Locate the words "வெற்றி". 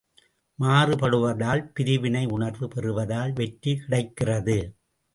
3.33-3.75